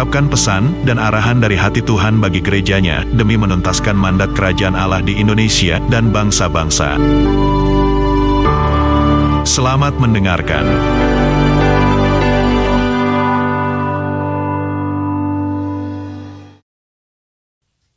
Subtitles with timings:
[0.00, 5.20] mengungkapkan pesan dan arahan dari hati Tuhan bagi gerejanya demi menuntaskan mandat kerajaan Allah di
[5.20, 6.96] Indonesia dan bangsa-bangsa.
[9.44, 10.64] Selamat mendengarkan.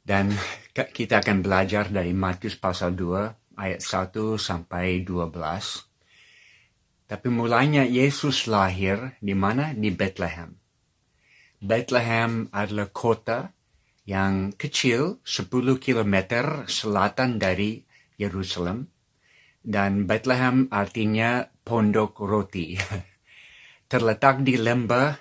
[0.04, 0.36] Dan
[0.76, 5.32] kita akan belajar dari Matius pasal 2 ayat 1 sampai 12.
[7.08, 9.72] Tapi mulanya Yesus lahir di mana?
[9.72, 10.63] Di Bethlehem.
[11.64, 13.56] Bethlehem adalah kota
[14.04, 16.16] yang kecil 10 km
[16.68, 17.80] selatan dari
[18.20, 18.92] Yerusalem
[19.64, 22.76] dan Bethlehem artinya pondok roti.
[23.92, 25.16] Terletak di lembah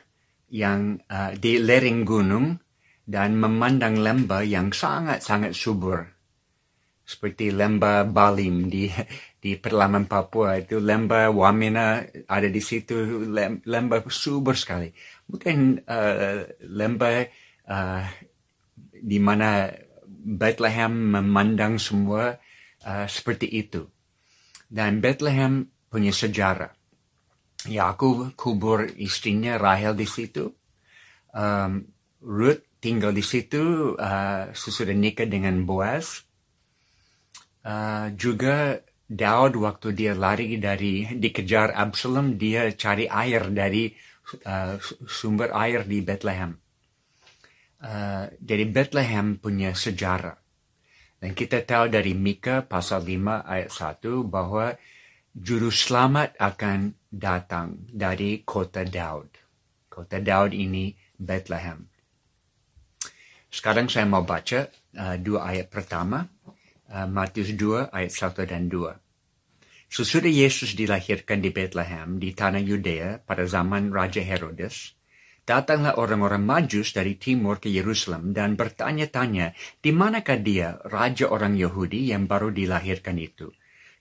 [0.51, 2.59] yang uh, di lereng gunung
[3.07, 6.03] dan memandang lembah yang sangat-sangat subur.
[7.03, 8.87] Seperti lembah Balim di
[9.43, 11.99] di pedalaman Papua itu lembah Wamena
[12.31, 13.27] ada di situ
[13.67, 14.95] lembah subur sekali.
[15.27, 17.27] Bukan uh, lembah
[17.67, 18.07] uh,
[19.03, 19.67] di mana
[20.23, 22.39] Bethlehem memandang semua
[22.87, 23.83] uh, seperti itu.
[24.71, 26.71] Dan Bethlehem punya sejarah.
[27.67, 30.51] Yakub kubur istrinya Rahel di situ.
[31.35, 31.87] Um,
[32.23, 36.23] Ruth tinggal di situ uh, sesudah nikah dengan Boaz.
[37.63, 43.93] Uh, juga Daud waktu dia lari dari dikejar Absalom dia cari air dari
[44.49, 46.57] uh, sumber air di Bethlehem.
[47.83, 50.39] Uh, jadi Bethlehem punya sejarah.
[51.23, 54.75] Dan kita tahu dari Mika pasal 5 ayat 1 bahwa
[55.31, 59.31] juru selamat akan datang dari kota Daud.
[59.87, 61.87] Kota Daud ini Bethlehem.
[63.53, 64.65] Sekarang saya mau baca
[64.97, 66.25] uh, dua ayat pertama,
[66.93, 68.93] Matius 2 ayat 1 dan 2.
[69.89, 74.97] Sesudah Yesus dilahirkan di Bethlehem di tanah Yudea pada zaman Raja Herodes,
[75.43, 82.15] Datanglah orang-orang Majus dari timur ke Yerusalem dan bertanya-tanya, di manakah dia, raja orang Yahudi
[82.15, 83.51] yang baru dilahirkan itu?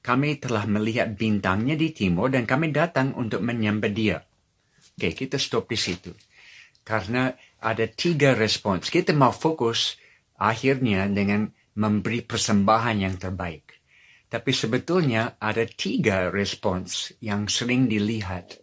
[0.05, 4.21] Kami telah melihat bintangnya di timur dan kami datang untuk menyembah dia.
[4.93, 6.13] Oke, kita stop di situ.
[6.85, 8.93] Karena ada tiga respons.
[8.93, 9.97] Kita mau fokus
[10.37, 11.49] akhirnya dengan
[11.81, 13.81] memberi persembahan yang terbaik.
[14.29, 18.61] Tapi sebetulnya ada tiga respons yang sering dilihat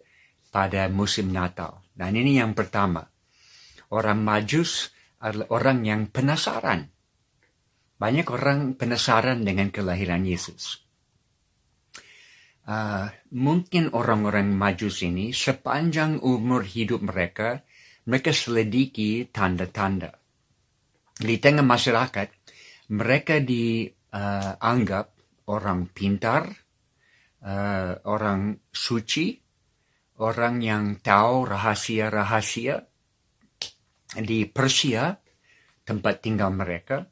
[0.54, 1.84] pada musim Natal.
[1.92, 3.02] Dan ini yang pertama.
[3.90, 6.88] Orang majus adalah orang yang penasaran.
[7.98, 10.86] Banyak orang penasaran dengan kelahiran Yesus.
[12.68, 17.64] Uh, mungkin orang-orang majus ini sepanjang umur hidup mereka,
[18.04, 20.14] mereka selidiki tanda-tanda.
[21.18, 22.38] Di tengah masyarakat,
[22.88, 26.49] mereka dianggap uh, orang pintar,
[27.44, 29.37] uh, orang suci,
[30.21, 32.81] orang yang tahu rahasia-rahasia
[34.25, 35.12] di Persia,
[35.84, 37.04] tempat tinggal mereka,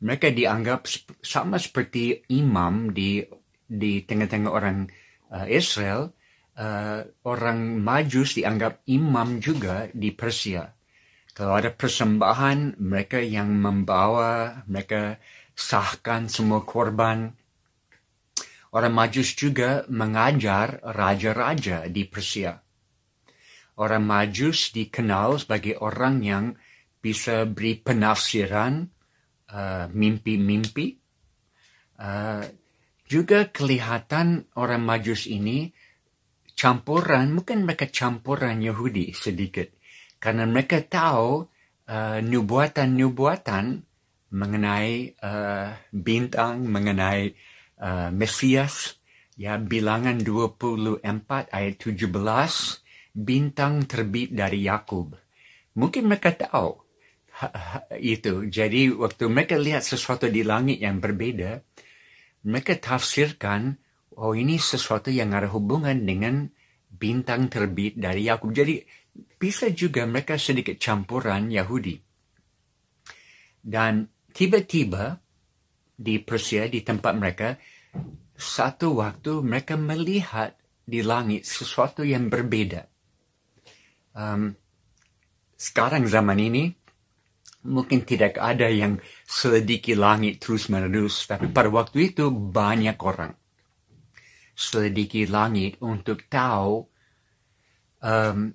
[0.00, 0.88] mereka dianggap
[1.20, 3.20] sama seperti imam di
[3.68, 4.88] di tengah-tengah orang
[5.28, 6.16] uh, Israel,
[6.56, 10.77] uh, orang Majus dianggap imam juga di Persia.
[11.38, 15.22] Kalau ada persembahan, mereka yang membawa, mereka
[15.54, 17.30] sahkan semua korban,
[18.68, 22.52] Orang Majus juga mengajar raja-raja di Persia.
[23.80, 26.44] Orang Majus dikenal sebagai orang yang
[27.00, 28.84] bisa beri penafsiran
[29.48, 30.86] uh, mimpi-mimpi.
[31.96, 32.42] Uh, uh,
[33.08, 35.72] juga kelihatan orang Majus ini
[36.52, 39.77] campuran, mungkin mereka campuran Yahudi sedikit.
[40.18, 41.46] Karena mereka tahu
[41.86, 43.64] uh, nubuatan-nubuatan
[44.28, 47.32] mengenai uh, bintang, mengenai
[47.80, 48.98] uh, Mesias,
[49.38, 51.00] ya bilangan 24
[51.54, 52.10] ayat 17,
[53.14, 55.14] bintang terbit dari Yakub.
[55.78, 56.88] Mungkin mereka tahu
[58.02, 58.50] itu.
[58.50, 61.62] Jadi waktu mereka lihat sesuatu di langit yang berbeda,
[62.46, 63.78] mereka tafsirkan,
[64.18, 66.50] oh ini sesuatu yang ada hubungan dengan
[66.90, 68.50] bintang terbit dari Yakub.
[68.50, 68.82] Jadi
[69.14, 71.96] bisa juga mereka sedikit campuran Yahudi.
[73.58, 75.18] Dan tiba-tiba
[75.98, 77.48] di Persia, di tempat mereka,
[78.38, 80.54] satu waktu mereka melihat
[80.86, 82.86] di langit sesuatu yang berbeda.
[84.14, 84.54] Um,
[85.58, 86.70] sekarang zaman ini,
[87.66, 88.96] mungkin tidak ada yang
[89.26, 93.34] selidiki langit terus menerus, tapi pada waktu itu banyak orang
[94.58, 96.82] selidiki langit untuk tahu
[98.02, 98.50] um,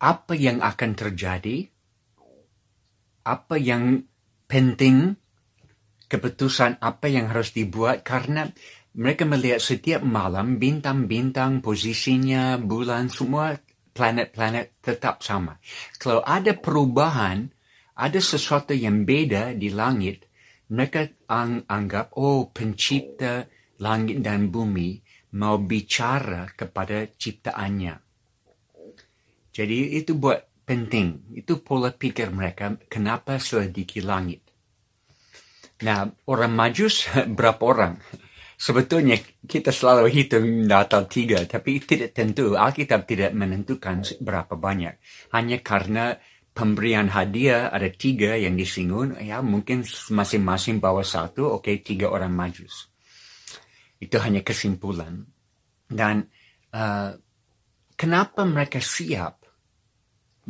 [0.00, 1.68] apa yang akan terjadi,
[3.28, 4.08] apa yang
[4.48, 5.14] penting,
[6.08, 8.48] keputusan apa yang harus dibuat karena
[8.96, 13.54] mereka melihat setiap malam bintang-bintang, posisinya, bulan, semua
[13.94, 15.60] planet-planet tetap sama.
[16.00, 17.46] Kalau ada perubahan,
[17.94, 20.26] ada sesuatu yang beda di langit,
[20.72, 23.46] mereka ang anggap, oh pencipta
[23.78, 24.98] langit dan bumi
[25.38, 28.09] mau bicara kepada ciptaannya.
[29.60, 31.36] Jadi itu buat penting.
[31.36, 34.40] Itu pola pikir mereka kenapa selidiki langit.
[35.84, 37.04] Nah, orang majus
[37.36, 38.00] berapa orang?
[38.60, 42.56] Sebetulnya kita selalu hitung Natal tiga, tapi tidak tentu.
[42.56, 44.96] Alkitab tidak menentukan berapa banyak.
[45.32, 46.16] Hanya karena
[46.52, 49.80] pemberian hadiah ada tiga yang disinggung, ya mungkin
[50.12, 52.92] masing-masing bawa satu, oke okay, tiga orang majus.
[53.96, 55.24] Itu hanya kesimpulan.
[55.88, 56.28] Dan
[56.76, 57.16] uh,
[57.96, 59.39] kenapa mereka siap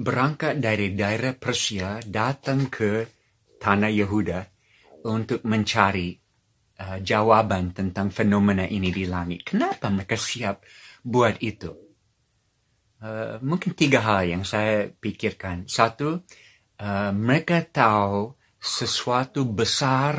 [0.01, 3.05] berangkat dari daerah Persia datang ke
[3.61, 4.41] tanah Yehuda
[5.05, 6.17] untuk mencari
[6.81, 9.45] uh, jawaban tentang fenomena ini di langit.
[9.45, 10.65] Kenapa mereka siap
[11.05, 11.69] buat itu?
[13.01, 15.69] Uh, mungkin tiga hal yang saya pikirkan.
[15.69, 16.25] Satu,
[16.81, 20.17] uh, mereka tahu sesuatu besar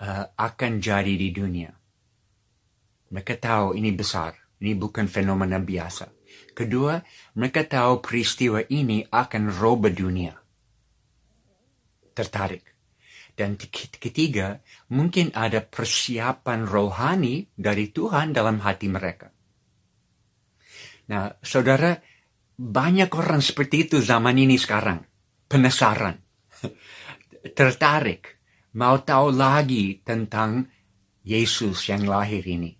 [0.00, 1.72] uh, akan jadi di dunia.
[3.12, 4.32] Mereka tahu ini besar,
[4.64, 6.15] ini bukan fenomena biasa.
[6.56, 6.96] Kedua,
[7.36, 10.32] mereka tahu peristiwa ini akan roba dunia.
[12.16, 12.64] Tertarik.
[13.36, 13.60] Dan
[14.00, 19.28] ketiga, mungkin ada persiapan rohani dari Tuhan dalam hati mereka.
[21.12, 21.92] Nah, saudara,
[22.56, 25.04] banyak orang seperti itu zaman ini sekarang.
[25.44, 26.16] Penasaran.
[27.58, 28.40] Tertarik.
[28.80, 30.64] Mau tahu lagi tentang
[31.20, 32.72] Yesus yang lahir ini.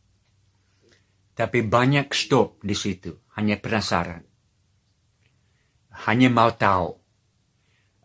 [1.36, 3.12] Tapi banyak stop di situ.
[3.36, 4.24] Hanya penasaran.
[6.08, 7.06] Hanya mau tahu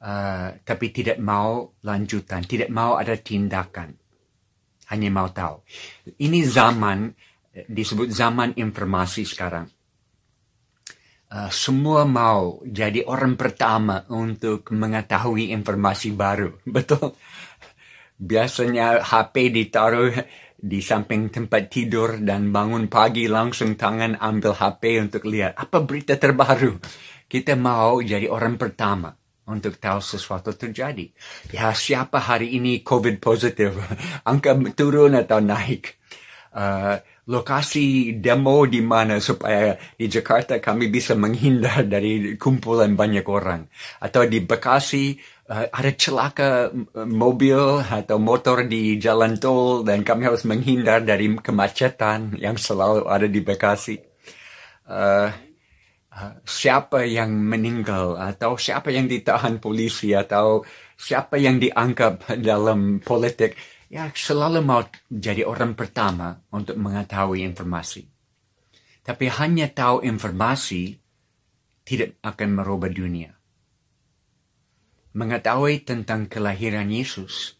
[0.01, 3.93] uh, tapi tidak mau lanjutan, tidak mau ada tindakan.
[4.91, 5.63] Hanya mau tahu.
[6.19, 7.15] Ini zaman,
[7.69, 9.71] disebut zaman informasi sekarang.
[11.31, 16.59] Uh, semua mau jadi orang pertama untuk mengetahui informasi baru.
[16.75, 17.15] Betul?
[18.21, 20.11] Biasanya HP ditaruh
[20.61, 26.13] di samping tempat tidur dan bangun pagi langsung tangan ambil HP untuk lihat apa berita
[26.21, 26.77] terbaru.
[27.25, 29.09] Kita mau jadi orang pertama
[29.49, 31.09] untuk tahu sesuatu terjadi.
[31.49, 33.73] Ya, siapa hari ini COVID positif?
[34.29, 35.97] Angka turun atau naik?
[36.51, 36.99] Uh,
[37.31, 43.65] lokasi demo di mana supaya di Jakarta kami bisa menghindar dari kumpulan banyak orang.
[44.03, 45.15] Atau di Bekasi
[45.51, 52.39] uh, ada celaka mobil atau motor di jalan tol dan kami harus menghindar dari kemacetan
[52.39, 53.99] yang selalu ada di Bekasi.
[54.87, 55.29] Uh,
[56.43, 60.59] siapa yang meninggal atau siapa yang ditahan polisi atau
[60.99, 63.55] siapa yang dianggap dalam politik
[63.87, 68.03] ya selalu mau jadi orang pertama untuk mengetahui informasi.
[69.01, 70.99] Tapi hanya tahu informasi
[71.81, 73.40] tidak akan merubah dunia.
[75.11, 77.59] Mengetahui tentang kelahiran Yesus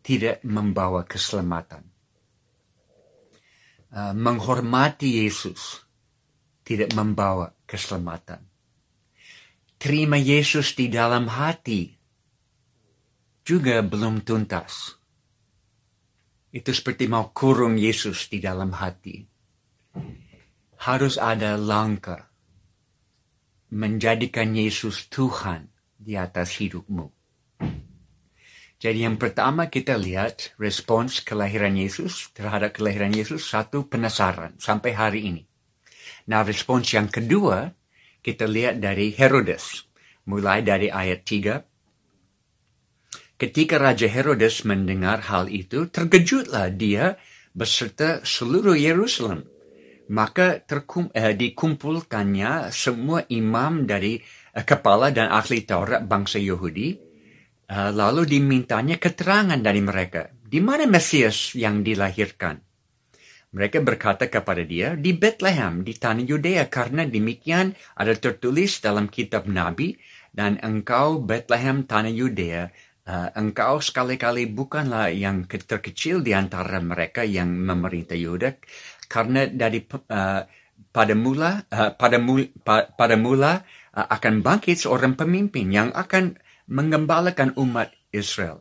[0.00, 1.84] tidak membawa keselamatan.
[3.92, 5.84] Uh, menghormati Yesus
[6.64, 8.42] tidak membawa keselamatan.
[9.76, 11.92] Terima Yesus di dalam hati
[13.44, 14.98] juga belum tuntas.
[16.50, 19.22] Itu seperti mau kurung Yesus di dalam hati.
[20.80, 22.32] Harus ada langkah
[23.70, 25.75] menjadikan Yesus Tuhan
[26.06, 27.10] di atas hidupmu.
[28.76, 35.26] Jadi yang pertama kita lihat respons kelahiran Yesus terhadap kelahiran Yesus satu penasaran sampai hari
[35.26, 35.42] ini.
[36.30, 37.74] Nah, respons yang kedua
[38.22, 39.86] kita lihat dari Herodes.
[40.26, 41.62] Mulai dari ayat 3.
[43.38, 47.14] Ketika Raja Herodes mendengar hal itu, terkejutlah dia
[47.54, 49.46] beserta seluruh Yerusalem.
[50.10, 54.18] Maka terkum, eh, dikumpulkannya semua imam dari
[54.64, 56.96] kepala dan ahli Taurat bangsa Yahudi,
[57.68, 60.32] eh, lalu dimintanya keterangan dari mereka.
[60.32, 62.62] Di mana Mesias yang dilahirkan?
[63.56, 69.48] Mereka berkata kepada dia, di Bethlehem, di tanah Yudea, karena demikian ada tertulis dalam kitab
[69.48, 69.96] Nabi,
[70.28, 72.68] dan engkau Bethlehem tanah Yudea,
[73.08, 78.60] uh, engkau sekali-kali bukanlah yang terkecil di antara mereka yang memerintah Yuda,
[79.06, 80.42] karena dari uh,
[80.90, 83.64] pada mula uh, pada mula, pa, pada mula uh,
[84.04, 86.36] akan bangkit seorang pemimpin yang akan
[86.68, 88.60] mengembalakan umat Israel.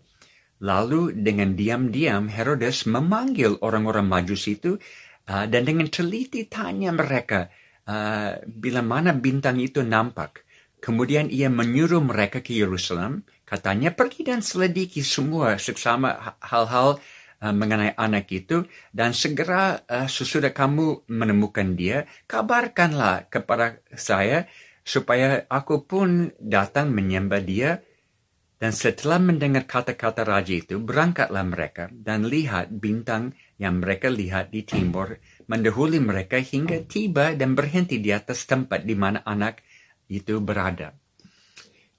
[0.64, 4.80] Lalu dengan diam-diam Herodes memanggil orang-orang majus itu
[5.28, 7.52] uh, dan dengan teliti tanya mereka
[7.90, 10.48] uh, bila mana bintang itu nampak.
[10.80, 13.26] Kemudian ia menyuruh mereka ke Yerusalem.
[13.46, 16.98] Katanya pergi dan selidiki semua seksama hal-hal
[17.44, 18.64] uh, mengenai anak itu
[18.96, 24.48] dan segera uh, sesudah kamu menemukan dia, kabarkanlah kepada saya
[24.86, 27.82] supaya aku pun datang menyembah dia
[28.56, 34.64] dan setelah mendengar kata-kata raja itu, berangkatlah mereka dan lihat bintang yang mereka lihat di
[34.64, 35.20] timur
[35.52, 39.60] mendahului mereka hingga tiba dan berhenti di atas tempat di mana anak
[40.08, 40.96] itu berada.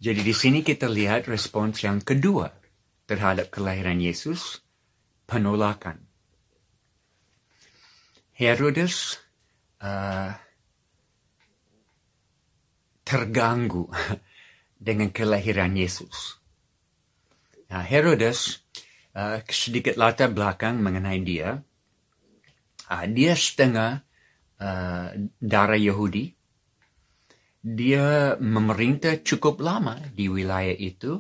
[0.00, 2.48] Jadi di sini kita lihat respons yang kedua
[3.04, 4.64] terhadap kelahiran Yesus,
[5.28, 6.08] penolakan.
[8.36, 9.16] Herodes
[9.80, 10.32] uh,
[13.06, 13.86] terganggu
[14.86, 16.42] dengan kelahiran Yesus.
[17.70, 18.66] Nah, Herodes,
[19.14, 21.62] uh, sedikit latar belakang mengenai dia.
[22.90, 24.02] Uh, dia setengah
[24.58, 25.08] uh,
[25.38, 26.34] darah Yahudi.
[27.66, 31.18] Dia memerintah cukup lama di wilayah itu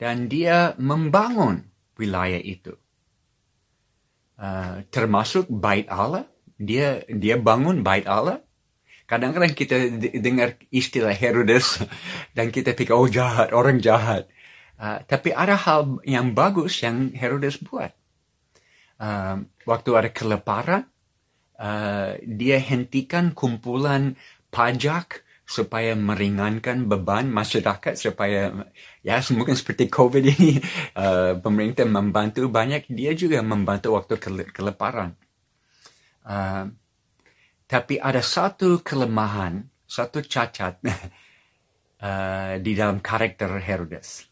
[0.00, 1.60] dan dia membangun
[2.00, 2.72] wilayah itu.
[4.40, 6.24] Uh, termasuk bait Allah.
[6.56, 8.40] Dia dia bangun bait Allah.
[9.04, 9.76] Kadang-kadang kita
[10.16, 11.84] dengar istilah Herodes
[12.36, 14.28] dan kita pikir oh jahat, orang jahat.
[14.80, 17.92] Uh, tapi ada hal yang bagus yang Herodes buat.
[18.96, 20.88] Uh, waktu ada kelaparan,
[21.60, 24.16] uh, dia hentikan kumpulan
[24.48, 28.64] pajak supaya meringankan beban masyarakat supaya
[29.04, 30.56] ya mungkin seperti COVID ini
[30.96, 34.16] uh, pemerintah membantu banyak dia juga membantu waktu
[34.48, 35.12] kelaparan.
[37.64, 44.28] Tapi ada satu kelemahan, satu cacat uh, di dalam karakter Herodes.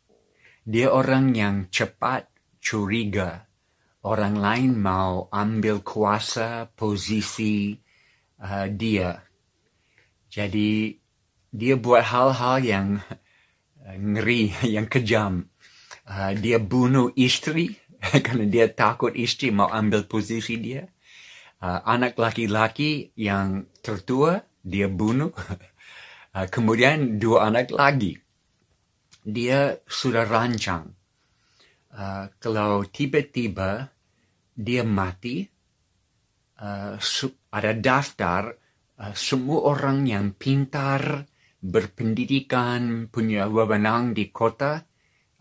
[0.62, 2.30] Dia orang yang cepat
[2.62, 3.48] curiga.
[4.02, 7.74] Orang lain mau ambil kuasa posisi
[8.42, 9.14] uh, dia.
[10.30, 10.94] Jadi
[11.50, 12.88] dia buat hal-hal yang
[13.82, 15.48] uh, ngeri, yang kejam.
[16.02, 17.78] Uh, dia bunuh istri
[18.26, 20.86] karena dia takut istri mau ambil posisi dia.
[21.62, 25.31] Uh, anak laki-laki yang tertua dia bunuh.
[26.35, 28.19] Uh, kemudian dua anak lagi
[29.23, 30.90] dia sudah rancang.
[31.92, 33.87] Uh, kalau tiba-tiba
[34.52, 35.47] dia mati,
[36.59, 36.99] uh,
[37.52, 38.50] ada daftar
[38.99, 41.28] uh, semua orang yang pintar,
[41.62, 44.83] berpendidikan, punya wewenang di kota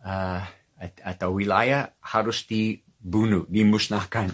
[0.06, 0.42] uh,
[0.82, 4.30] atau wilayah harus dibunuh, dimusnahkan.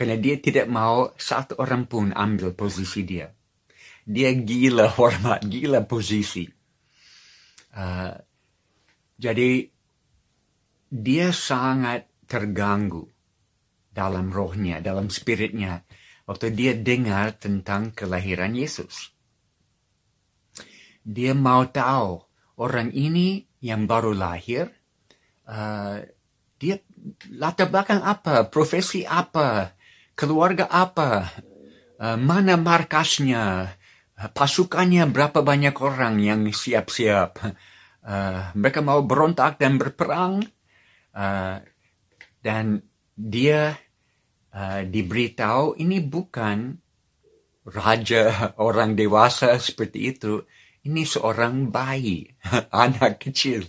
[0.00, 3.28] Karena dia tidak mau satu orang pun ambil posisi dia.
[4.00, 6.48] Dia gila hormat, gila posisi.
[7.76, 8.16] Uh,
[9.20, 9.68] jadi
[10.88, 13.12] dia sangat terganggu
[13.92, 15.84] dalam rohnya, dalam spiritnya,
[16.24, 19.12] waktu dia dengar tentang kelahiran Yesus.
[21.04, 22.24] Dia mau tahu
[22.56, 24.64] orang ini yang baru lahir,
[25.44, 26.00] uh,
[26.56, 26.80] dia
[27.36, 29.76] latar belakang apa, profesi apa,
[30.20, 31.32] keluarga apa,
[31.96, 33.72] uh, mana markasnya,
[34.36, 37.40] pasukannya berapa banyak orang yang siap-siap?
[38.04, 40.44] Uh, mereka mau berontak dan berperang.
[41.16, 41.64] Uh,
[42.44, 42.84] dan
[43.16, 43.80] dia
[44.82, 46.74] diberitahu ini bukan
[47.70, 50.44] raja orang dewasa seperti itu.
[50.80, 52.24] Ini seorang bayi
[52.72, 53.68] anak kecil.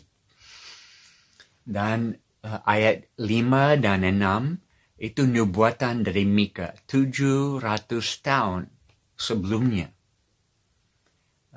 [1.62, 4.71] Dan uh, ayat 5 dan 6
[5.02, 7.58] itu nubuatan dari Mika 700
[8.22, 8.70] tahun
[9.18, 9.90] sebelumnya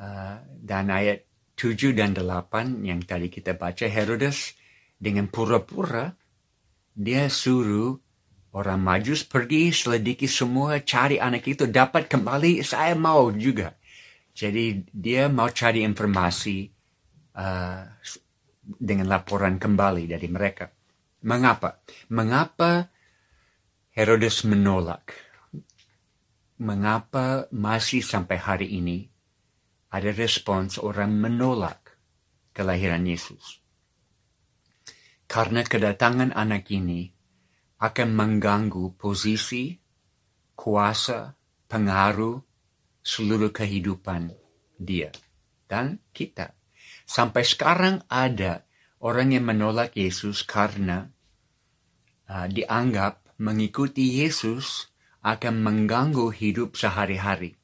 [0.01, 4.57] uh, dan ayat 7 dan 8 yang tadi kita baca, Herodes
[4.97, 6.17] dengan pura-pura
[6.95, 8.01] dia suruh
[8.55, 13.75] orang majus pergi selidiki semua, cari anak itu, dapat kembali, saya mau juga.
[14.35, 16.71] Jadi dia mau cari informasi
[17.39, 17.83] uh,
[18.63, 20.71] dengan laporan kembali dari mereka.
[21.27, 21.83] Mengapa?
[22.11, 22.94] Mengapa
[23.95, 25.15] Herodes menolak?
[26.59, 29.07] Mengapa masih sampai hari ini
[29.95, 31.95] ada respons orang menolak
[32.51, 33.63] kelahiran Yesus.
[35.31, 37.07] Karena kedatangan anak ini
[37.79, 39.79] akan mengganggu posisi,
[40.59, 41.39] kuasa,
[41.71, 42.43] pengaruh
[42.99, 44.35] seluruh kehidupan
[44.75, 45.15] dia
[45.71, 46.51] dan kita.
[47.07, 48.67] Sampai sekarang ada
[49.07, 51.07] orang yang menolak Yesus karena
[52.27, 54.91] uh, dianggap mengikuti Yesus
[55.25, 57.57] akan mengganggu hidup sehari-hari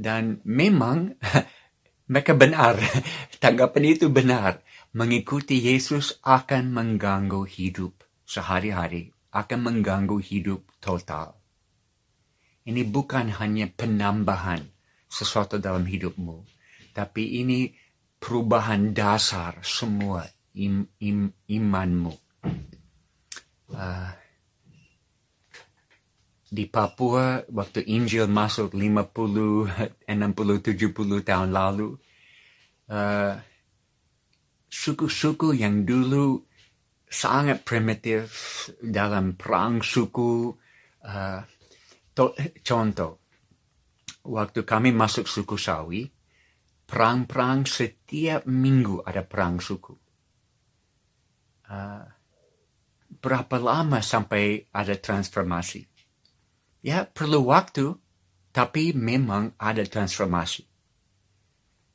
[0.00, 1.20] dan memang
[2.10, 2.80] mereka benar.
[3.42, 4.64] Tanggapan itu benar.
[4.90, 11.38] Mengikuti Yesus akan mengganggu hidup sehari-hari, akan mengganggu hidup total.
[12.66, 14.66] Ini bukan hanya penambahan
[15.06, 16.42] sesuatu dalam hidupmu,
[16.90, 17.70] tapi ini
[18.18, 20.26] perubahan dasar semua
[20.58, 22.29] im, im, imanmu.
[23.70, 24.10] Uh,
[26.50, 31.94] di Papua waktu Injil masuk 50, 60, 70 tahun lalu,
[32.90, 33.38] uh,
[34.66, 36.42] suku-suku yang dulu
[37.06, 38.30] sangat primitif
[38.82, 40.50] dalam perang suku,
[41.06, 41.40] uh,
[42.18, 42.34] to,
[42.66, 43.22] contoh,
[44.26, 46.02] waktu kami masuk suku Sawi,
[46.82, 49.94] perang-perang setiap minggu ada perang suku.
[51.70, 52.02] Uh,
[53.20, 55.84] berapa lama sampai ada transformasi?
[56.80, 57.92] Ya, perlu waktu,
[58.50, 60.64] tapi memang ada transformasi.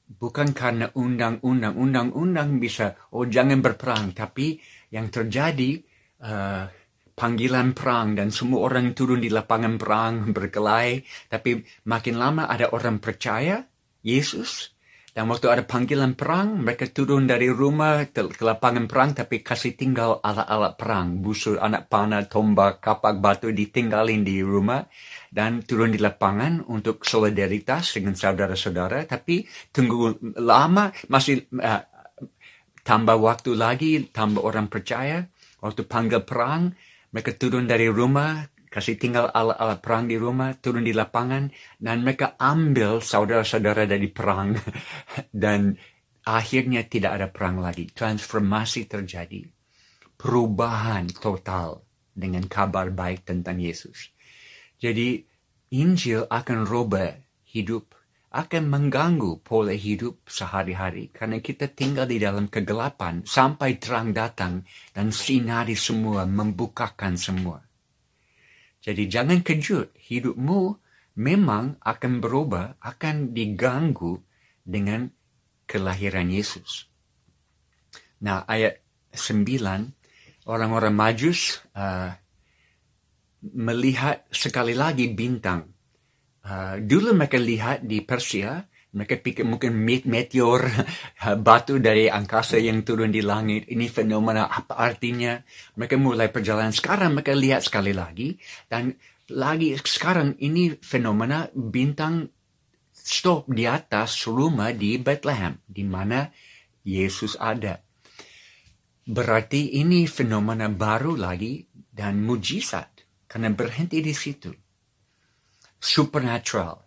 [0.05, 4.62] Bukan karena undang-undang, undang-undang bisa, oh jangan berperang, tapi
[4.94, 5.82] yang terjadi
[6.22, 6.70] uh,
[7.17, 13.01] panggilan perang dan semua orang turun di lapangan perang berkelahi, tapi makin lama ada orang
[13.01, 13.65] percaya
[14.05, 14.75] Yesus,
[15.15, 20.19] dan waktu ada panggilan perang, mereka turun dari rumah ke lapangan perang tapi kasih tinggal
[20.19, 21.24] alat-alat perang.
[21.24, 24.84] Busur, anak panah, tombak, kapak batu ditinggalin di rumah.
[25.31, 29.07] Dan turun di lapangan untuk solidaritas dengan saudara-saudara.
[29.07, 31.81] Tapi tunggu lama, masih uh,
[32.84, 35.24] tambah waktu lagi, tambah orang percaya.
[35.63, 36.75] Waktu panggil perang,
[37.15, 38.43] mereka turun dari rumah
[38.75, 41.48] kasih tinggal alat-alat perang di rumah, turun di lapangan,
[41.79, 44.51] dan mereka ambil saudara-saudara dari perang.
[45.32, 45.79] dan
[46.27, 47.88] akhirnya tidak ada perang lagi.
[47.88, 49.48] Transformasi terjadi.
[50.20, 54.12] Perubahan total dengan kabar baik tentang Yesus.
[54.75, 55.24] Jadi,
[55.72, 57.15] Injil akan roba
[57.48, 57.96] hidup,
[58.36, 65.15] akan mengganggu pola hidup sehari-hari karena kita tinggal di dalam kegelapan sampai terang datang dan
[65.15, 67.65] sinari semua, membukakan semua.
[68.85, 70.77] Jadi jangan kejut, hidupmu
[71.17, 74.21] memang akan berubah, akan diganggu
[74.61, 75.09] dengan
[75.65, 76.85] kelahiran Yesus.
[78.21, 82.13] Nah, ayat 9, orang-orang majus uh,
[83.41, 85.65] melihat sekali lagi bintang.
[86.45, 89.75] Uh, dulu mereka lihat di Persia, mereka pikir mungkin
[90.08, 90.72] meteor
[91.46, 93.68] batu dari angkasa yang turun di langit.
[93.68, 95.36] Ini fenomena apa artinya?
[95.75, 96.72] Mereka mulai perjalanan.
[96.72, 98.40] Sekarang mereka lihat sekali lagi.
[98.72, 98.96] Dan
[99.36, 102.24] lagi sekarang ini fenomena bintang
[102.96, 105.60] stop di atas rumah di Bethlehem.
[105.68, 106.24] Di mana
[106.88, 107.75] Yesus ada.
[109.05, 113.03] Berarti ini fenomena baru lagi dan mujizat.
[113.27, 114.55] Karena berhenti di situ.
[115.75, 116.84] Supernatural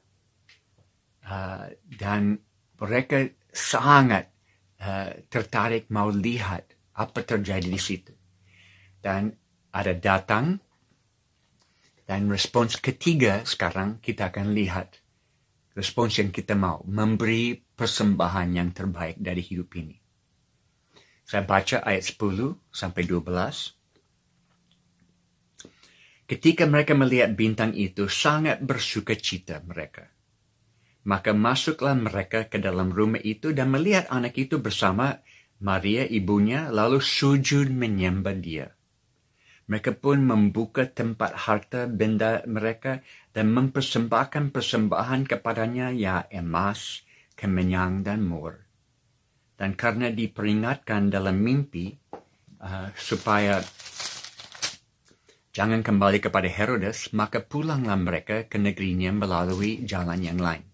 [1.28, 2.40] Uh, dan
[2.80, 4.32] mereka sangat
[4.80, 8.16] uh, tertarik mau lihat apa terjadi di situ.
[8.96, 9.28] Dan
[9.76, 10.56] ada datang
[12.08, 14.96] dan respons ketiga sekarang kita akan lihat
[15.76, 19.94] respons yang kita mau memberi persembahan yang terbaik dari hidup ini.
[21.28, 23.76] Saya baca ayat 10 sampai 12.
[26.24, 30.08] Ketika mereka melihat bintang itu, sangat bersuka cita mereka.
[31.08, 35.24] Maka masuklah mereka ke dalam rumah itu dan melihat anak itu bersama
[35.64, 38.76] Maria ibunya lalu sujud menyembah dia.
[39.72, 43.00] Mereka pun membuka tempat harta benda mereka
[43.32, 48.68] dan mempersembahkan persembahan kepadanya ya emas, kemenyang dan mur.
[49.56, 51.88] Dan karena diperingatkan dalam mimpi
[52.60, 53.64] uh, supaya
[55.56, 60.67] jangan kembali kepada Herodes, maka pulanglah mereka ke negerinya melalui jalan yang lain.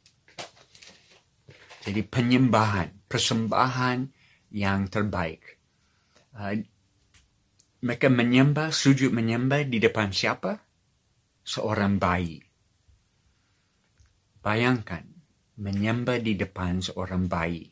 [1.84, 4.08] Jadi penyembahan, persembahan
[4.56, 5.60] yang terbaik.
[6.32, 6.64] Uh,
[7.84, 10.56] mereka menyembah, sujud menyembah di depan siapa?
[11.44, 12.40] Seorang bayi.
[14.40, 15.04] Bayangkan,
[15.60, 17.68] menyembah di depan seorang bayi.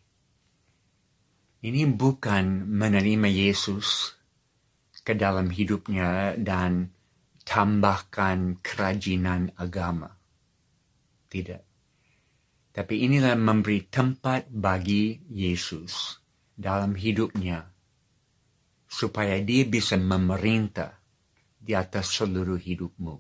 [1.65, 4.13] Ini bukan menerima Yesus
[5.01, 6.93] ke dalam hidupnya dan
[7.49, 10.13] tambahkan kerajinan agama.
[11.33, 11.72] Tidak.
[12.73, 16.17] Tapi inilah memberi tempat bagi Yesus
[16.57, 17.69] dalam hidupnya
[18.89, 20.97] supaya dia bisa memerintah
[21.57, 23.17] di atas seluruh hidupmu.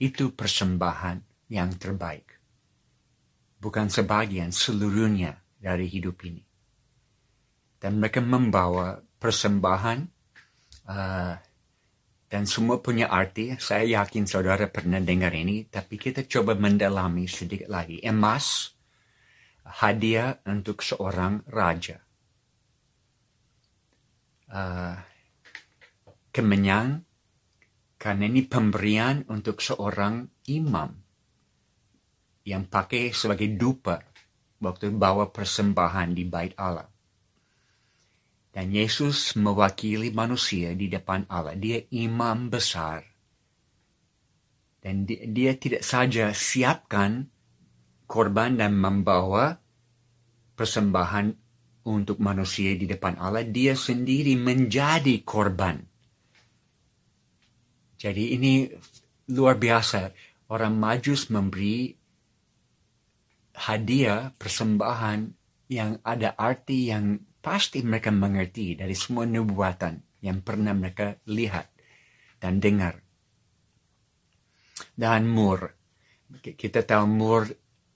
[0.00, 2.28] Itu persembahan yang terbaik.
[3.60, 6.40] Bukan sebagian, seluruhnya dari hidup ini.
[7.76, 9.98] Dan mereka membawa persembahan
[10.88, 11.34] uh,
[12.30, 13.58] dan semua punya arti.
[13.58, 17.98] Saya yakin saudara pernah dengar ini, tapi kita coba mendalami sedikit lagi.
[18.06, 18.70] Emas,
[19.66, 21.98] hadiah untuk seorang raja.
[24.50, 24.98] Uh,
[26.34, 27.06] kemenyan
[27.94, 30.90] karena ini pemberian untuk seorang imam
[32.42, 34.02] yang pakai sebagai dupa
[34.58, 36.89] waktu bawa persembahan di bait Allah.
[38.50, 41.54] Dan Yesus mewakili manusia di depan Allah.
[41.54, 43.06] Dia imam besar.
[44.80, 47.30] Dan dia, dia tidak saja siapkan
[48.10, 49.54] korban dan membawa
[50.58, 51.30] persembahan
[51.86, 55.80] untuk manusia di depan Allah, dia sendiri menjadi korban.
[57.96, 58.66] Jadi ini
[59.32, 60.12] luar biasa.
[60.50, 61.94] Orang majus memberi
[63.54, 65.30] hadiah persembahan
[65.70, 71.72] yang ada arti yang pasti mereka mengerti dari semua nubuatan yang pernah mereka lihat
[72.36, 73.00] dan dengar.
[74.92, 75.76] Dan mur.
[76.40, 77.42] Kita tahu mur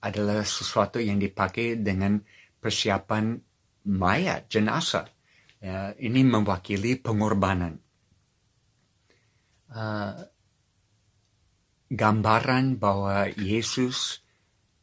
[0.00, 2.16] adalah sesuatu yang dipakai dengan
[2.60, 3.36] persiapan
[3.88, 5.08] mayat, jenazah.
[5.60, 7.80] Ya, ini mewakili pengorbanan.
[9.74, 10.28] Uh,
[11.88, 14.20] gambaran bahwa Yesus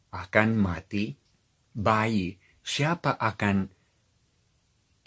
[0.09, 1.15] akan mati,
[1.71, 3.80] bayi, siapa akan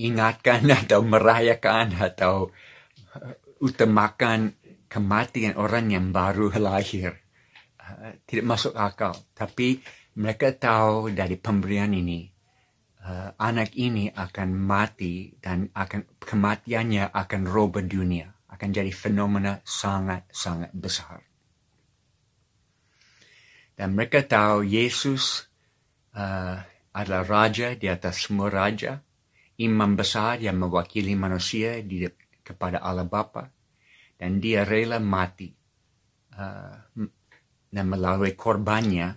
[0.00, 2.50] ingatkan atau merayakan atau
[3.14, 4.54] uh, utamakan
[4.90, 7.18] kematian orang yang baru lahir.
[7.78, 9.14] Uh, tidak masuk akal.
[9.34, 9.82] Tapi
[10.14, 12.26] mereka tahu dari pemberian ini,
[13.04, 20.70] uh, anak ini akan mati dan akan kematiannya akan roba dunia, akan jadi fenomena sangat-sangat
[20.72, 21.20] besar.
[23.74, 25.50] Dan mereka tahu Yesus
[26.14, 26.62] uh,
[26.94, 29.02] adalah raja di atas semua raja,
[29.60, 32.06] imam besar yang mewakili manusia di
[32.44, 33.46] kepada Allah Bapa,
[34.18, 35.48] dan dia rela mati
[36.36, 36.76] uh,
[37.74, 39.08] dan melalui korbannya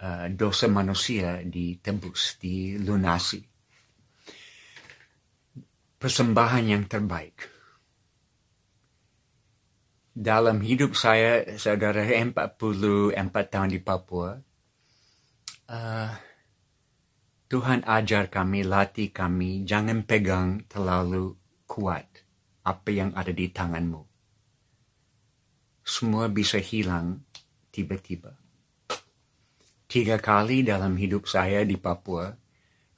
[0.00, 3.40] uh, dosa manusia ditebus, dilunasi.
[5.96, 7.48] Persembahan yang terbaik.
[10.14, 13.16] Dalam hidup saya, saudara 44
[13.50, 14.36] tahun di Papua,
[15.72, 16.10] uh,
[17.54, 21.38] Tuhan ajar kami, latih kami, jangan pegang terlalu
[21.70, 22.26] kuat
[22.66, 24.02] apa yang ada di tanganmu.
[25.86, 27.22] Semua bisa hilang
[27.70, 28.34] tiba-tiba
[29.94, 32.34] Tiga kali dalam hidup saya di Papua,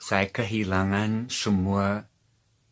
[0.01, 2.09] saya kehilangan semua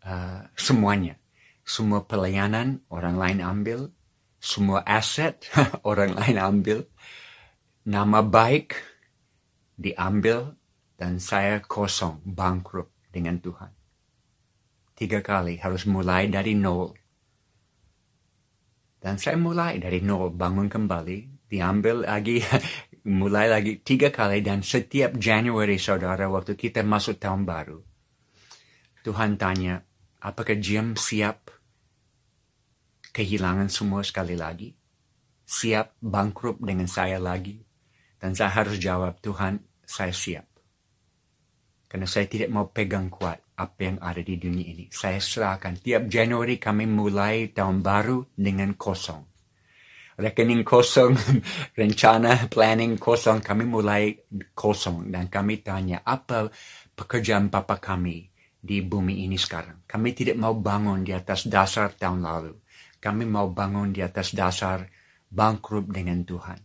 [0.01, 1.21] uh, semuanya.
[1.61, 3.93] Semua pelayanan orang lain ambil,
[4.41, 5.45] semua aset
[5.85, 6.89] orang lain ambil,
[7.85, 8.81] nama baik
[9.77, 10.57] diambil,
[10.95, 13.73] dan saya kosong, bangkrut dengan Tuhan.
[14.95, 16.95] Tiga kali harus mulai dari nol.
[19.03, 22.41] Dan saya mulai dari nol, bangun kembali, diambil lagi
[23.05, 27.83] mulai lagi tiga kali dan setiap Januari saudara waktu kita masuk tahun baru.
[29.05, 29.85] Tuhan tanya,
[30.25, 31.53] apakah Jim siap
[33.13, 34.73] kehilangan semua sekali lagi?
[35.45, 37.61] Siap bangkrut dengan saya lagi?
[38.17, 40.54] Dan saya harus jawab, Tuhan, saya siap.
[41.95, 44.91] Karena saya tidak mau pegang kuat apa yang ada di dunia ini.
[44.91, 45.79] Saya serahkan.
[45.79, 49.31] Tiap Januari kami mulai tahun baru dengan kosong
[50.15, 51.15] rekening kosong,
[51.81, 54.15] rencana, planning kosong, kami mulai
[54.55, 56.51] kosong dan kami tanya apa
[56.95, 58.31] pekerjaan Papa kami
[58.65, 59.85] di bumi ini sekarang.
[59.85, 62.55] Kami tidak mau bangun di atas dasar tahun lalu.
[63.03, 64.87] Kami mau bangun di atas dasar
[65.29, 66.61] bangkrut dengan Tuhan.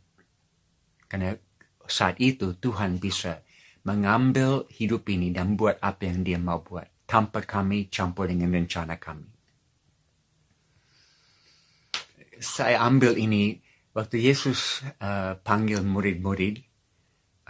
[1.10, 1.34] Karena
[1.90, 3.42] saat itu Tuhan bisa
[3.84, 6.88] mengambil hidup ini dan buat apa yang dia mau buat.
[7.10, 9.40] Tanpa kami campur dengan rencana kami
[12.40, 13.60] saya ambil ini
[13.92, 16.64] waktu Yesus uh, panggil murid-murid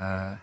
[0.02, 0.34] uh,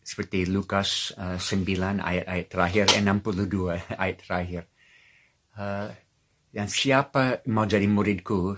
[0.00, 4.62] seperti Lukas uh, 9 ayat-ayat terakhir 62 ayat terakhir
[5.60, 5.92] uh,
[6.50, 8.56] dan siapa mau jadi muridku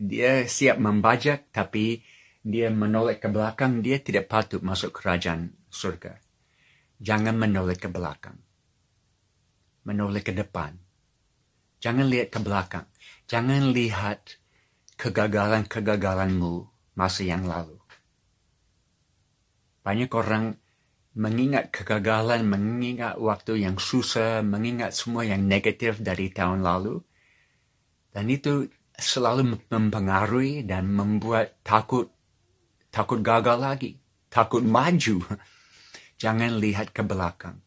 [0.00, 2.00] dia siap membajak tapi
[2.44, 6.20] dia menoleh ke belakang dia tidak patut masuk kerajaan surga
[7.00, 8.36] jangan menoleh ke belakang
[9.88, 10.76] menoleh ke depan
[11.80, 12.86] jangan lihat ke belakang
[13.24, 14.36] Jangan lihat
[15.00, 17.80] kegagalan-kegagalanmu masa yang lalu.
[19.80, 20.60] Banyak orang
[21.16, 27.00] mengingat kegagalan, mengingat waktu yang susah, mengingat semua yang negatif dari tahun lalu.
[28.12, 32.13] Dan itu selalu mempengaruhi dan membuat takut
[32.94, 33.98] takut gagal lagi,
[34.30, 35.18] takut maju.
[36.22, 37.58] Jangan lihat ke belakang.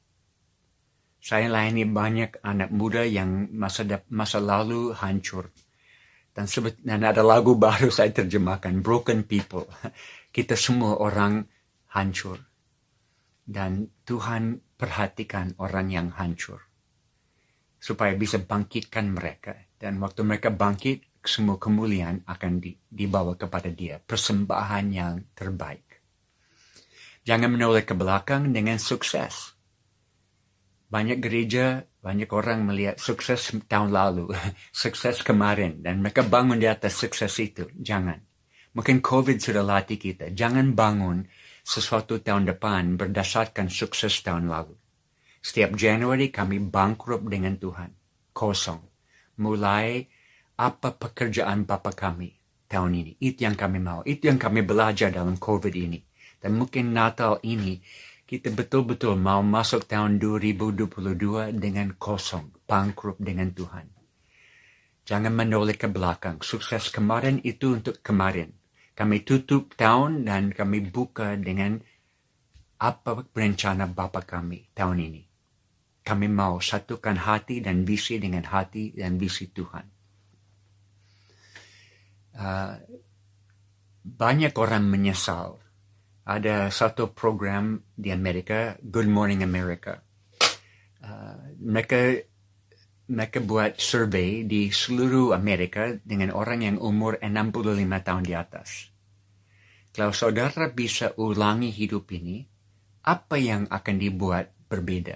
[1.20, 5.52] Saya layani banyak anak muda yang masa masa lalu hancur.
[6.32, 9.68] Dan, sebet, dan ada lagu baru saya terjemahkan, Broken People.
[10.36, 11.44] Kita semua orang
[11.92, 12.40] hancur.
[13.44, 16.62] Dan Tuhan perhatikan orang yang hancur.
[17.76, 19.58] Supaya bisa bangkitkan mereka.
[19.76, 24.00] Dan waktu mereka bangkit, semua kemuliaan akan di, dibawa kepada dia.
[24.00, 25.88] Persembahan yang terbaik.
[27.28, 29.52] Jangan menoleh ke belakang dengan sukses.
[30.88, 34.32] Banyak gereja, banyak orang melihat sukses tahun lalu,
[34.72, 37.68] sukses kemarin, dan mereka bangun di atas sukses itu.
[37.76, 38.24] Jangan.
[38.72, 40.32] Mungkin COVID sudah latih kita.
[40.32, 41.28] Jangan bangun
[41.68, 44.80] sesuatu tahun depan berdasarkan sukses tahun lalu.
[45.44, 47.92] Setiap Januari kami bangkrut dengan Tuhan.
[48.32, 48.80] Kosong.
[49.44, 50.08] Mulai
[50.58, 52.34] apa pekerjaan Bapak kami
[52.66, 53.12] tahun ini.
[53.22, 54.02] Itu yang kami mau.
[54.04, 56.02] Itu yang kami belajar dalam COVID ini.
[56.38, 57.78] Dan mungkin Natal ini
[58.28, 63.88] kita betul-betul mau masuk tahun 2022 dengan kosong, bangkrut dengan Tuhan.
[65.08, 66.44] Jangan menoleh ke belakang.
[66.44, 68.52] Sukses kemarin itu untuk kemarin.
[68.92, 71.80] Kami tutup tahun dan kami buka dengan
[72.78, 75.24] apa rencana Bapa kami tahun ini.
[76.04, 79.97] Kami mau satukan hati dan visi dengan hati dan visi Tuhan.
[82.38, 82.78] Uh,
[84.06, 85.58] banyak orang menyesal
[86.28, 89.98] ada satu program di Amerika, Good Morning America.
[91.02, 92.20] Uh, mereka
[93.08, 97.64] mereka buat survei di seluruh Amerika dengan orang yang umur 65
[98.04, 98.92] tahun di atas.
[99.96, 102.44] Kalau saudara bisa ulangi hidup ini,
[103.08, 105.16] apa yang akan dibuat berbeda?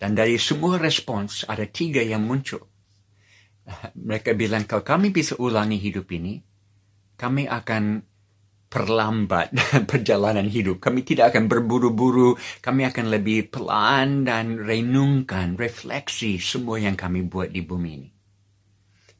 [0.00, 2.71] Dan dari semua respons, ada tiga yang muncul.
[4.08, 6.42] Mereka bilang, kalau kami bisa ulangi hidup ini,
[7.14, 8.02] kami akan
[8.72, 9.52] perlambat
[9.90, 10.80] perjalanan hidup.
[10.80, 17.52] Kami tidak akan berburu-buru, kami akan lebih pelan dan renungkan, refleksi semua yang kami buat
[17.52, 18.08] di bumi ini.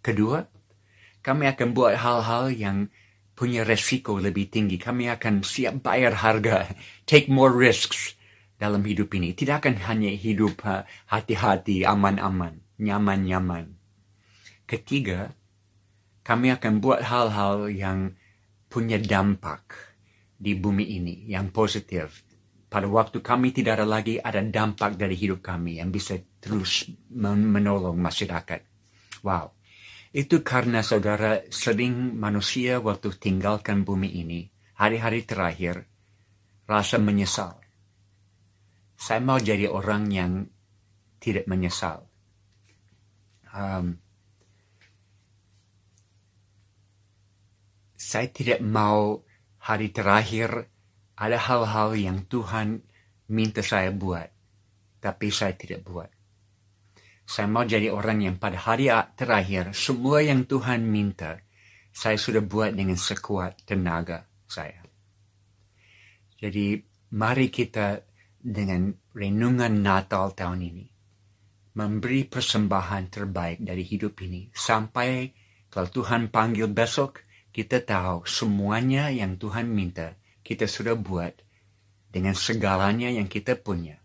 [0.02, 0.40] Kedua,
[1.22, 2.90] kami akan buat hal-hal yang
[3.37, 4.81] punya resiko lebih tinggi.
[4.81, 6.72] Kami akan siap bayar harga,
[7.11, 8.16] take more risks
[8.57, 9.37] dalam hidup ini.
[9.37, 10.64] Tidak akan hanya hidup
[11.12, 13.71] hati-hati, aman-aman, nyaman-nyaman.
[14.72, 15.28] Ketiga,
[16.24, 18.16] kami akan buat hal-hal yang
[18.72, 19.92] punya dampak
[20.32, 22.24] di bumi ini yang positif.
[22.72, 28.00] Pada waktu kami tidak ada lagi ada dampak dari hidup kami yang bisa terus menolong
[28.00, 28.64] masyarakat.
[29.20, 29.52] Wow.
[30.08, 34.48] Itu karena saudara sering manusia waktu tinggalkan bumi ini,
[34.80, 35.85] hari-hari terakhir,
[36.64, 37.61] rasa menyesal.
[38.96, 40.32] Saya mau jadi orang yang
[41.20, 42.08] tidak menyesal.
[43.52, 44.01] Um,
[48.12, 49.25] saya tidak mau
[49.64, 50.68] hari terakhir
[51.16, 52.85] ada hal-hal yang Tuhan
[53.33, 54.29] minta saya buat,
[55.01, 56.12] tapi saya tidak buat.
[57.25, 61.40] Saya mau jadi orang yang pada hari terakhir, semua yang Tuhan minta,
[61.88, 64.85] saya sudah buat dengan sekuat tenaga saya.
[66.37, 66.85] Jadi,
[67.16, 67.96] mari kita
[68.37, 70.87] dengan renungan Natal tahun ini,
[71.81, 75.33] memberi persembahan terbaik dari hidup ini, sampai
[75.72, 81.36] kalau Tuhan panggil besok, kita tahu semuanya yang Tuhan minta kita sudah buat
[82.08, 84.00] dengan segalanya yang kita punya.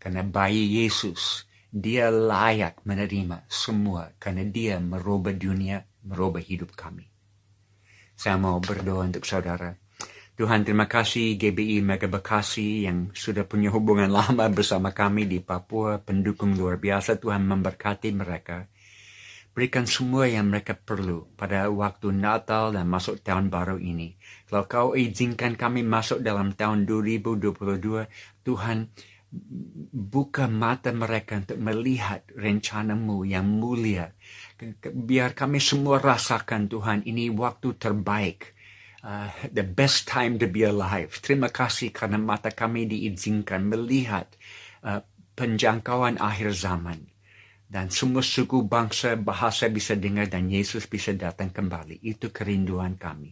[0.00, 7.04] Karena bayi Yesus, dia layak menerima semua karena dia merubah dunia, merubah hidup kami.
[8.16, 9.76] Saya mau berdoa untuk saudara.
[10.40, 16.00] Tuhan terima kasih GBI Mega Bekasi yang sudah punya hubungan lama bersama kami di Papua,
[16.00, 18.64] pendukung luar biasa Tuhan memberkati mereka.
[19.60, 24.16] Berikan semua yang mereka perlu pada waktu Natal dan masuk tahun baru ini.
[24.48, 28.08] Kalau kau izinkan kami masuk dalam tahun 2022,
[28.40, 28.88] Tuhan
[29.92, 34.16] buka mata mereka untuk melihat rencanamu yang mulia.
[34.80, 38.56] Biar kami semua rasakan Tuhan ini waktu terbaik.
[39.04, 41.12] Uh, the best time to be alive.
[41.20, 44.24] Terima kasih karena mata kami diizinkan melihat
[44.88, 45.04] uh,
[45.36, 47.09] penjangkauan akhir zaman
[47.70, 52.02] dan semua suku bangsa bahasa bisa dengar dan Yesus bisa datang kembali.
[52.02, 53.30] Itu kerinduan kami.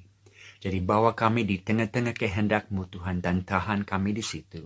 [0.62, 4.62] Jadi bawa kami di tengah-tengah kehendakmu Tuhan dan tahan kami di situ.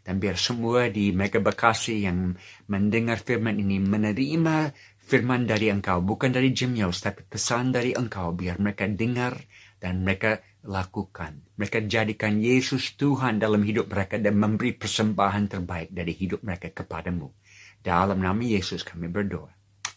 [0.00, 2.34] Dan biar semua di Mega Bekasi yang
[2.72, 6.00] mendengar firman ini menerima firman dari engkau.
[6.00, 8.32] Bukan dari Jim Yos, tapi pesan dari engkau.
[8.32, 9.36] Biar mereka dengar
[9.76, 11.52] dan mereka lakukan.
[11.60, 17.41] Mereka jadikan Yesus Tuhan dalam hidup mereka dan memberi persembahan terbaik dari hidup mereka kepadamu.
[17.82, 19.50] Dalam nama Yesus kami berdoa.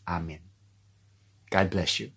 [0.10, 0.42] Amin.
[1.54, 2.10] God bless you.